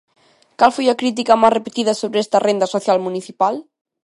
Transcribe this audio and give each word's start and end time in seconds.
Cal 0.59 0.71
foi 0.75 0.87
a 0.89 0.99
crítica 1.01 1.39
máis 1.41 1.55
repetida 1.57 1.93
sobre 2.01 2.21
esta 2.23 2.43
renda 2.47 2.71
social 2.73 2.97
municipal? 3.07 3.55